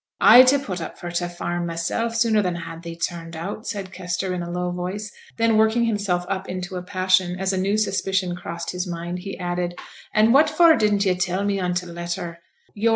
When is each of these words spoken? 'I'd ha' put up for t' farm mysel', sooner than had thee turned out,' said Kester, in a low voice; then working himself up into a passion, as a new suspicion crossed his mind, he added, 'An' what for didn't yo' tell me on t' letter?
'I'd 0.19 0.49
ha' 0.49 0.63
put 0.65 0.81
up 0.81 0.97
for 0.97 1.11
t' 1.11 1.27
farm 1.27 1.67
mysel', 1.67 2.09
sooner 2.09 2.41
than 2.41 2.55
had 2.55 2.81
thee 2.81 2.95
turned 2.95 3.35
out,' 3.35 3.67
said 3.67 3.93
Kester, 3.93 4.33
in 4.33 4.41
a 4.41 4.49
low 4.49 4.71
voice; 4.71 5.11
then 5.37 5.57
working 5.57 5.85
himself 5.85 6.25
up 6.27 6.49
into 6.49 6.75
a 6.75 6.81
passion, 6.81 7.39
as 7.39 7.53
a 7.53 7.57
new 7.59 7.77
suspicion 7.77 8.35
crossed 8.35 8.71
his 8.71 8.87
mind, 8.87 9.19
he 9.19 9.37
added, 9.37 9.75
'An' 10.15 10.31
what 10.31 10.49
for 10.49 10.75
didn't 10.75 11.05
yo' 11.05 11.13
tell 11.13 11.43
me 11.43 11.59
on 11.59 11.75
t' 11.75 11.85
letter? 11.85 12.39